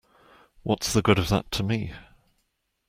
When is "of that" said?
1.19-1.51